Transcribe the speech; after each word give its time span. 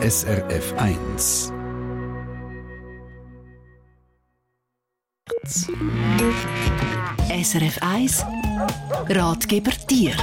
SRF 0.00 0.74
1. 0.78 1.52
SRF 7.42 7.82
1 7.82 8.24
Ratgeber 9.08 9.72
Tier 9.88 10.14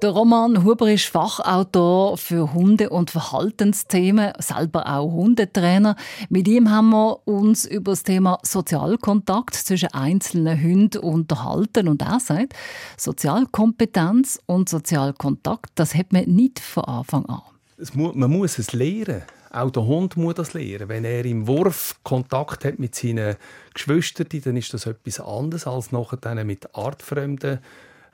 der 0.00 0.10
Roman 0.10 0.62
Huber 0.62 0.92
ist 0.92 1.06
Fachautor 1.06 2.16
für 2.18 2.54
Hunde- 2.54 2.90
und 2.90 3.10
Verhaltensthemen, 3.10 4.32
selber 4.38 4.86
auch 4.86 5.10
Hundetrainer. 5.10 5.96
Mit 6.28 6.46
ihm 6.46 6.70
haben 6.70 6.90
wir 6.90 7.26
uns 7.26 7.64
über 7.64 7.90
das 7.92 8.04
Thema 8.04 8.38
Sozialkontakt 8.44 9.56
zwischen 9.56 9.92
einzelnen 9.92 10.62
Hunden 10.62 10.98
unterhalten 10.98 11.88
und 11.88 12.02
er 12.02 12.20
sagt, 12.20 12.54
Sozialkompetenz 12.96 14.38
und 14.46 14.68
Sozialkontakt, 14.68 15.72
das 15.74 15.96
hat 15.96 16.12
man 16.12 16.26
nicht 16.26 16.60
von 16.60 16.84
Anfang 16.84 17.26
an. 17.26 17.57
Man 17.94 18.30
muss 18.30 18.58
es 18.58 18.72
lernen. 18.72 19.22
Auch 19.50 19.70
der 19.70 19.84
Hund 19.84 20.16
muss 20.16 20.34
das 20.34 20.52
lernen. 20.52 20.88
Wenn 20.88 21.04
er 21.04 21.24
im 21.24 21.46
Wurf 21.46 21.96
Kontakt 22.02 22.64
hat 22.64 22.78
mit 22.78 22.94
seinen 22.94 23.36
Geschwistern, 23.72 24.26
dann 24.44 24.56
ist 24.56 24.74
das 24.74 24.86
etwas 24.86 25.20
anderes 25.20 25.66
als 25.66 25.92
nachher 25.92 26.44
mit 26.44 26.74
artfremden 26.74 27.60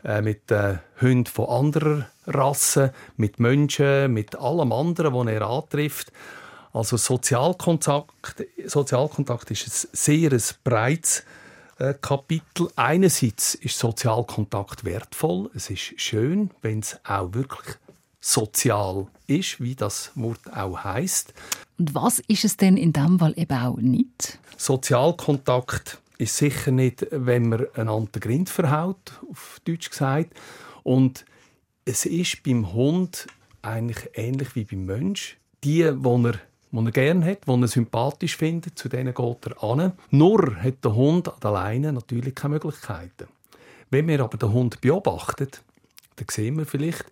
äh, 0.04 0.20
mit 0.20 0.50
den 0.50 0.80
Hunden 1.00 1.26
von 1.26 1.48
anderer 1.48 2.06
Rassen, 2.26 2.90
mit 3.16 3.40
Menschen, 3.40 4.12
mit 4.12 4.36
allem 4.36 4.70
anderen, 4.70 5.14
was 5.14 5.26
er 5.26 5.42
antrifft. 5.42 6.12
Also 6.74 6.96
Sozialkontakt, 6.96 8.44
Sozialkontakt 8.66 9.50
ist 9.50 9.66
ein 9.66 9.88
sehr 9.92 10.32
ein 10.32 10.42
breites 10.62 11.24
äh, 11.78 11.94
Kapitel. 12.00 12.68
Einerseits 12.76 13.54
ist 13.54 13.78
Sozialkontakt 13.78 14.84
wertvoll. 14.84 15.50
Es 15.54 15.70
ist 15.70 15.98
schön, 15.98 16.50
wenn 16.60 16.80
es 16.80 17.00
auch 17.04 17.32
wirklich 17.32 17.76
sozial 18.24 19.06
ist, 19.26 19.60
wie 19.60 19.74
das 19.74 20.10
Wort 20.14 20.40
auch 20.50 20.82
heißt. 20.82 21.34
Und 21.78 21.94
was 21.94 22.20
ist 22.20 22.44
es 22.44 22.56
denn 22.56 22.78
in 22.78 22.92
dem 22.92 23.18
Fall 23.18 23.34
eben 23.36 23.58
auch 23.58 23.76
nicht? 23.76 24.38
Sozialkontakt 24.56 25.98
ist 26.16 26.36
sicher 26.36 26.70
nicht, 26.70 27.06
wenn 27.10 27.50
man 27.50 27.66
einander 27.74 28.12
den 28.12 28.20
Grind 28.20 28.48
verhaut, 28.48 29.20
auf 29.30 29.60
Deutsch 29.66 29.90
gesagt. 29.90 30.32
Und 30.84 31.26
es 31.84 32.06
ist 32.06 32.42
beim 32.42 32.72
Hund 32.72 33.26
eigentlich 33.60 34.08
ähnlich 34.14 34.54
wie 34.54 34.64
beim 34.64 34.86
Mensch. 34.86 35.36
Die, 35.62 35.82
die 35.82 35.82
er, 35.82 35.92
die 36.72 36.78
er 36.78 36.90
gerne 36.92 37.26
hat, 37.26 37.46
die 37.46 37.50
er 37.50 37.68
sympathisch 37.68 38.36
findet, 38.36 38.78
zu 38.78 38.88
denen 38.88 39.12
geht 39.12 39.46
er 39.46 39.62
an. 39.62 39.92
Nur 40.10 40.56
hat 40.62 40.82
der 40.82 40.94
Hund 40.94 41.44
alleine 41.44 41.92
natürlich 41.92 42.34
keine 42.34 42.54
Möglichkeiten. 42.54 43.28
Wenn 43.90 44.08
wir 44.08 44.20
aber 44.20 44.38
den 44.38 44.52
Hund 44.52 44.80
beobachten, 44.80 45.48
dann 46.16 46.26
sehen 46.30 46.56
wir 46.56 46.64
vielleicht, 46.64 47.04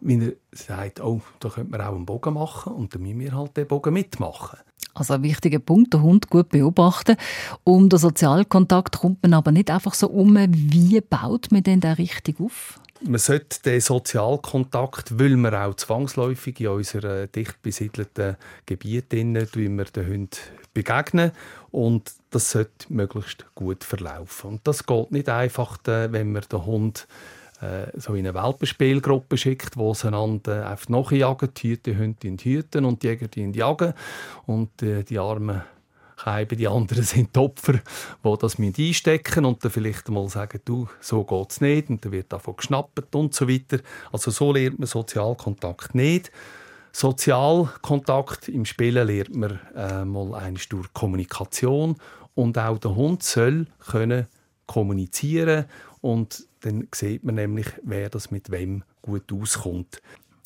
wie 0.00 0.26
er 0.26 0.32
sagt, 0.52 1.00
oh, 1.00 1.20
da 1.40 1.48
könnte 1.48 1.70
man 1.70 1.80
auch 1.80 1.94
einen 1.94 2.06
Bogen 2.06 2.34
machen 2.34 2.72
und 2.72 2.94
dann 2.94 3.02
müssen 3.02 3.20
wir 3.20 3.32
halt 3.32 3.56
den 3.56 3.66
Bogen 3.66 3.94
mitmachen. 3.94 4.58
Also 4.94 5.14
ein 5.14 5.22
wichtiger 5.22 5.58
Punkt, 5.58 5.92
den 5.92 6.02
Hund 6.02 6.30
gut 6.30 6.50
beobachten. 6.50 7.16
Um 7.64 7.88
den 7.88 7.98
Sozialkontakt 7.98 8.98
kommt 8.98 9.22
man 9.22 9.34
aber 9.34 9.50
nicht 9.50 9.70
einfach 9.70 9.94
so 9.94 10.08
um. 10.08 10.36
Wie 10.36 11.00
baut 11.00 11.50
man 11.50 11.64
denn 11.64 11.80
da 11.80 11.94
richtig 11.94 12.38
auf? 12.38 12.78
Man 13.02 13.18
sollte 13.18 13.60
den 13.62 13.80
Sozialkontakt, 13.80 15.18
weil 15.18 15.36
wir 15.36 15.66
auch 15.66 15.74
zwangsläufig 15.74 16.60
in 16.60 16.68
unseren 16.68 17.30
dicht 17.32 17.60
besiedelten 17.60 18.36
Gebieten 18.66 19.34
den 19.34 20.06
Hunden 20.06 20.28
begegnen 20.72 21.32
und 21.70 22.12
das 22.30 22.50
sollte 22.52 22.86
möglichst 22.88 23.44
gut 23.54 23.84
verlaufen. 23.84 24.50
Und 24.52 24.60
das 24.66 24.86
geht 24.86 25.10
nicht 25.10 25.28
einfach, 25.28 25.78
wenn 25.84 26.32
man 26.32 26.44
den 26.50 26.66
Hund 26.66 27.06
äh, 27.64 28.00
so 28.00 28.14
in 28.14 28.26
eine 28.26 28.34
Welpenspielgruppe 28.34 29.36
schickt, 29.36 29.76
wo 29.76 29.94
sie 29.94 30.08
einander 30.08 30.68
einfach 30.68 30.88
nachjagen, 30.88 31.50
die 31.56 31.70
Hüte 31.70 31.98
Hunde 31.98 32.36
hüten 32.42 32.84
und 32.84 33.02
die 33.02 33.08
Jäger 33.08 33.28
die 33.28 33.50
jagen 33.50 33.94
und 34.46 34.82
äh, 34.82 35.02
die 35.02 35.18
armen 35.18 35.62
Scheiben, 36.16 36.56
die 36.56 36.68
anderen 36.68 37.02
sind 37.02 37.34
die 37.34 37.40
Opfer, 37.40 37.74
die 38.24 38.38
das 38.40 38.58
einstecken 38.58 39.44
und 39.44 39.64
dann 39.64 39.70
vielleicht 39.70 40.08
mal 40.08 40.28
sagen, 40.28 40.60
du, 40.64 40.88
so 41.00 41.24
geht 41.24 41.50
es 41.50 41.60
nicht 41.60 41.90
und 41.90 42.04
dann 42.04 42.12
wird 42.12 42.32
davon 42.32 42.56
geschnappt 42.56 43.14
und 43.14 43.34
so 43.34 43.48
weiter. 43.48 43.78
Also 44.12 44.30
so 44.30 44.52
lernt 44.52 44.78
man 44.78 44.86
Sozialkontakt 44.86 45.94
nicht. 45.94 46.30
Sozialkontakt 46.92 48.48
im 48.48 48.64
Spielen 48.64 49.06
lernt 49.06 49.34
man 49.34 49.58
äh, 49.74 50.04
mal 50.04 50.34
eigentlich 50.34 50.68
durch 50.68 50.92
Kommunikation 50.92 51.96
und 52.34 52.56
auch 52.58 52.78
der 52.78 52.94
Hund 52.94 53.22
soll 53.22 53.66
können 53.90 54.26
kommunizieren 54.66 55.66
und 56.00 56.46
dann 56.64 56.88
sieht 56.94 57.24
man 57.24 57.34
nämlich, 57.34 57.66
wer 57.82 58.08
das 58.08 58.30
mit 58.30 58.50
wem 58.50 58.84
gut 59.02 59.32
auskommt. 59.32 60.00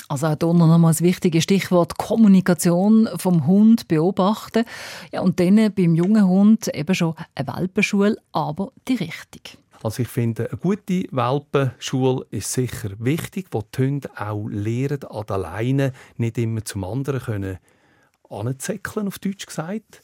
Also 0.09 0.27
auch 0.27 0.37
hier 0.41 0.55
noch 0.55 0.73
einmal 0.73 0.91
das 0.91 1.03
wichtige 1.03 1.43
Stichwort 1.43 1.99
Kommunikation 1.99 3.09
vom 3.17 3.47
Hund 3.47 3.89
beobachten. 3.89 4.65
Ja, 5.13 5.21
und 5.21 5.39
dann 5.39 5.73
beim 5.75 5.95
jungen 5.95 6.27
Hund 6.27 6.69
eben 6.75 6.95
schon 6.95 7.15
eine 7.35 7.47
Welpenschule, 7.47 8.17
aber 8.33 8.73
die 8.89 8.95
richtige. 8.95 9.59
Also 9.83 10.03
ich 10.03 10.09
finde, 10.09 10.49
eine 10.51 10.59
gute 10.59 11.05
Welpenschule 11.13 12.27
ist 12.31 12.53
sicher 12.53 12.91
wichtig, 12.99 13.49
wo 13.53 13.63
die 13.63 13.83
Hunde 13.83 14.11
auch 14.17 14.49
lernen, 14.49 15.05
an 15.05 15.27
der 15.29 15.39
Leine 15.39 15.93
nicht 16.17 16.39
immer 16.39 16.65
zum 16.65 16.85
anderen 16.85 17.21
können 17.21 17.59
anzäckeln, 18.31 19.07
auf 19.07 19.19
Deutsch 19.19 19.47
gesagt. 19.47 20.03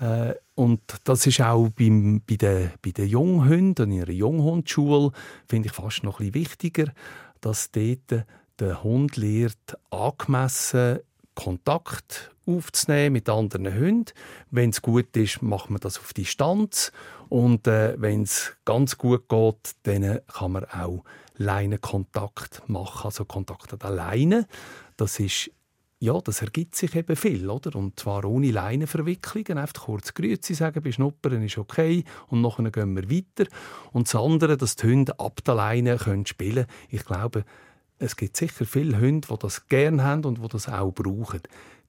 Äh, 0.00 0.34
und 0.54 0.80
das 1.04 1.26
ist 1.26 1.40
auch 1.40 1.68
beim, 1.70 2.22
bei 2.28 2.36
den, 2.36 2.70
bei 2.82 2.90
den 2.90 3.08
Junghunden, 3.08 3.92
in 3.92 4.02
einer 4.02 4.10
Junghundschule, 4.10 5.12
finde 5.46 5.68
ich 5.68 5.74
fast 5.74 6.02
noch 6.02 6.18
bisschen 6.18 6.34
wichtiger, 6.34 6.92
dass 7.40 7.70
dort 7.70 8.26
der 8.58 8.82
Hund 8.82 9.16
lernt, 9.16 9.76
angemessen 9.90 11.00
Kontakt 11.34 12.34
aufzunehmen 12.46 13.14
mit 13.14 13.28
anderen 13.28 13.72
Hunden. 13.74 14.12
Wenn 14.50 14.70
es 14.70 14.82
gut 14.82 15.16
ist, 15.16 15.40
macht 15.42 15.70
man 15.70 15.80
das 15.80 15.98
auf 15.98 16.12
Distanz. 16.12 16.92
Und 17.28 17.66
äh, 17.66 17.94
wenn 17.98 18.22
es 18.22 18.56
ganz 18.64 18.98
gut 18.98 19.28
geht, 19.28 19.74
dann 19.84 20.20
kann 20.26 20.52
man 20.52 20.64
auch 20.64 21.04
Leinenkontakt 21.36 22.68
machen, 22.68 23.06
also 23.06 23.24
Kontakt 23.24 23.82
alleine. 23.84 24.46
Das 24.96 25.20
ist 25.20 25.50
ja, 26.02 26.18
das 26.18 26.40
ergibt 26.40 26.76
sich 26.76 26.94
eben 26.96 27.14
viel, 27.14 27.50
oder? 27.50 27.76
Und 27.76 28.00
zwar 28.00 28.24
ohne 28.24 28.50
Leinenverwicklungen, 28.50 29.58
einfach 29.58 29.84
kurz 29.84 30.14
Grüezi 30.14 30.54
sagen, 30.54 30.82
beschnuppern 30.82 31.42
ist 31.42 31.58
okay 31.58 32.04
und 32.28 32.40
nachher 32.40 32.70
gehen 32.70 32.96
wir 32.96 33.10
weiter. 33.10 33.50
Und 33.92 34.08
das 34.08 34.14
andere, 34.14 34.56
dass 34.56 34.76
die 34.76 34.86
Hunde 34.86 35.20
ab 35.20 35.44
der 35.44 35.54
Leine 35.54 35.98
können 35.98 36.24
spielen 36.24 36.64
Ich 36.88 37.04
glaube, 37.04 37.44
es 37.98 38.16
gibt 38.16 38.38
sicher 38.38 38.64
viele 38.64 38.98
Hunde, 38.98 39.28
die 39.30 39.38
das 39.38 39.68
gerne 39.68 40.02
haben 40.02 40.24
und 40.24 40.42
die 40.42 40.48
das 40.48 40.70
auch 40.70 40.90
brauchen. 40.90 41.42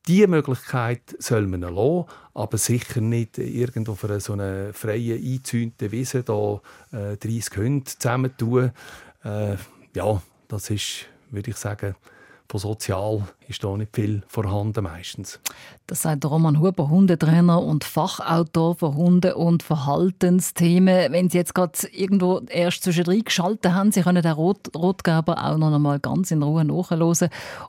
Diese 0.08 0.28
Möglichkeit 0.28 1.16
soll 1.20 1.48
man 1.48 1.62
lassen, 1.62 2.06
aber 2.34 2.58
sicher 2.58 3.00
nicht 3.00 3.38
irgendwo 3.38 3.96
einer 4.06 4.20
so 4.20 4.34
einer 4.34 4.74
freien, 4.74 5.24
eingezäunten 5.24 5.90
Wiese 5.92 6.24
da, 6.24 6.60
äh, 6.92 7.16
30 7.16 7.56
Hunde 7.56 7.86
zusammentun. 7.86 8.72
Äh, 9.24 9.56
ja, 9.96 10.22
das 10.50 10.70
ist, 10.70 11.06
würde 11.30 11.52
ich 11.52 11.58
sagen, 11.58 11.96
von 12.50 12.60
sozial 12.60 13.24
ist 13.52 13.64
da 13.64 13.78
nicht 13.78 13.96
viel 13.96 14.24
vorhanden 14.28 14.84
meistens. 14.84 15.40
Das 15.88 16.04
sagt 16.04 16.24
Roman 16.26 16.60
Huber, 16.60 16.90
Hundetrainer 16.90 17.62
und 17.62 17.84
Fachautor 17.84 18.76
für 18.76 18.96
Hunde- 18.96 19.36
und 19.36 19.62
Verhaltensthemen. 19.62 21.12
Wenn 21.12 21.30
Sie 21.30 21.38
jetzt 21.38 21.54
gerade 21.54 21.74
irgendwo 21.92 22.40
erst 22.50 22.84
zwischendrin 22.84 23.26
geschaltet 23.26 23.74
haben, 23.74 23.92
Sie 23.92 24.02
können 24.02 24.24
den 24.24 24.32
Rot 24.32 24.74
Rotgeber 24.76 25.46
auch 25.46 25.58
noch 25.58 25.74
einmal 25.74 26.00
ganz 26.00 26.32
in 26.32 26.44
Ruhe 26.44 26.64
nachhören 26.64 27.02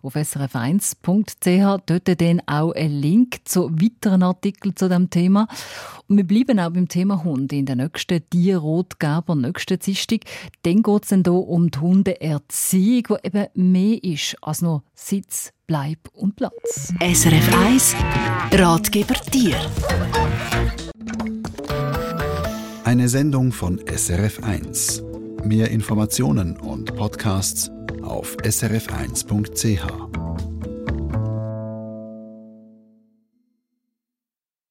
auf 0.02 0.14
srf1.ch. 0.14 1.82
Dort 1.86 2.20
dann 2.20 2.42
auch 2.46 2.72
ein 2.72 2.92
Link 2.92 3.40
zu 3.44 3.70
weiteren 3.72 4.22
Artikeln 4.22 4.76
zu 4.76 4.88
dem 4.88 5.10
Thema. 5.10 5.48
Und 6.08 6.16
wir 6.16 6.26
bleiben 6.26 6.60
auch 6.60 6.70
beim 6.70 6.88
Thema 6.88 7.24
Hunde. 7.24 7.56
In 7.56 7.66
der 7.66 7.76
nächsten 7.76 8.22
Tierrotgeber, 8.30 9.34
nächsten 9.34 9.78
Dienstag, 9.78 10.20
dann 10.62 10.82
geht 10.82 11.02
es 11.04 11.08
hier 11.08 11.32
um 11.32 11.70
die 11.70 11.78
Hundeerziehung, 11.78 13.18
die 13.22 13.26
eben 13.26 13.72
mehr 13.72 14.04
ist 14.04 14.36
als 14.42 14.62
nur 14.62 14.84
Sitz, 14.94 15.52
Bleib 15.72 16.00
und 16.12 16.36
Platz. 16.36 16.92
SRF 17.00 17.64
1 17.64 17.96
Ratgeber 18.52 19.14
Tier. 19.14 19.56
Eine 22.84 23.08
Sendung 23.08 23.52
von 23.52 23.80
SRF 23.86 24.42
1. 24.42 25.02
Mehr 25.44 25.70
Informationen 25.70 26.58
und 26.58 26.94
Podcasts 26.94 27.70
auf 28.02 28.36
srf1.ch. 28.42 30.21